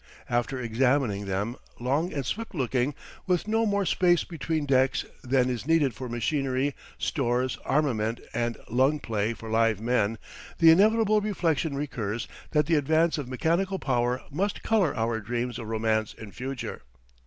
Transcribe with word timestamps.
After 0.31 0.59
examining 0.59 1.27
them, 1.27 1.57
long 1.79 2.11
and 2.11 2.25
swift 2.25 2.55
looking, 2.55 2.95
with 3.27 3.47
no 3.47 3.67
more 3.67 3.85
space 3.85 4.23
between 4.23 4.65
decks 4.65 5.05
than 5.23 5.47
is 5.47 5.67
needed 5.67 5.93
for 5.93 6.09
machinery, 6.09 6.73
stores, 6.97 7.59
armament, 7.65 8.19
and 8.33 8.57
lung 8.67 8.97
play 8.99 9.35
for 9.35 9.51
live 9.51 9.79
men, 9.79 10.17
the 10.57 10.71
inevitable 10.71 11.21
reflection 11.21 11.75
recurs 11.75 12.27
that 12.49 12.65
the 12.65 12.77
advance 12.77 13.19
of 13.19 13.29
mechanical 13.29 13.77
power 13.77 14.23
must 14.31 14.63
color 14.63 14.91
our 14.95 15.19
dreams 15.19 15.59
of 15.59 15.67
romance 15.67 16.15
in 16.15 16.31
future. 16.31 16.81